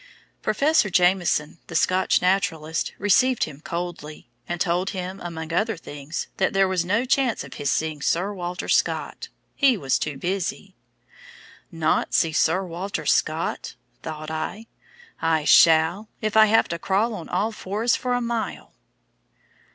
Professor 0.41 0.89
Jameson, 0.89 1.59
the 1.67 1.75
Scotch 1.75 2.23
naturalist, 2.23 2.91
received 2.97 3.43
him 3.43 3.59
coldly, 3.61 4.27
and 4.49 4.59
told 4.59 4.89
him, 4.89 5.19
among 5.21 5.53
other 5.53 5.77
things, 5.77 6.25
that 6.37 6.53
there 6.53 6.67
was 6.67 6.83
no 6.83 7.05
chance 7.05 7.43
of 7.43 7.53
his 7.53 7.71
seeing 7.71 8.01
Sir 8.01 8.33
Walter 8.33 8.67
Scott 8.67 9.29
he 9.53 9.77
was 9.77 9.99
too 9.99 10.17
busy. 10.17 10.73
"Not 11.71 12.15
see 12.15 12.33
Sir 12.33 12.63
Walter 12.63 13.05
Scott?" 13.05 13.75
thought 14.01 14.31
I; 14.31 14.65
"I 15.21 15.45
SHALL, 15.45 16.09
if 16.19 16.35
I 16.35 16.47
have 16.47 16.67
to 16.69 16.79
crawl 16.79 17.13
on 17.13 17.29
all 17.29 17.51
fours 17.51 17.95
for 17.95 18.15
a 18.15 18.21
mile." 18.21 18.73